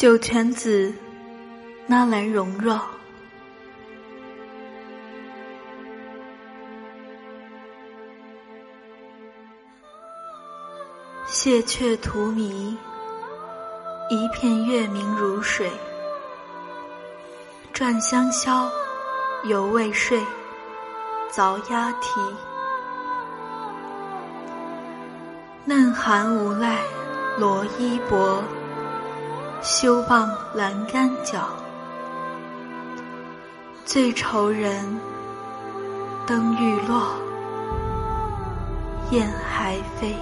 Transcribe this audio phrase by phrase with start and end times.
[0.00, 0.94] 九泉子，
[1.86, 2.80] 纳兰容若。
[11.26, 12.74] 谢却荼蘼，
[14.08, 15.70] 一片月明如水。
[17.74, 18.70] 转香消，
[19.44, 20.18] 犹未睡，
[21.30, 22.18] 凿鸦啼。
[25.66, 26.78] 嫩寒无赖，
[27.36, 28.42] 罗衣薄。
[29.62, 31.48] 休傍栏杆角，
[33.84, 34.98] 最愁人。
[36.26, 37.16] 灯欲落，
[39.10, 40.14] 雁还飞。